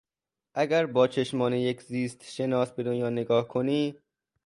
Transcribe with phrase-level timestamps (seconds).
[0.53, 3.95] اگر باچشمان یک زیستشناس به دنیا نگاه کنی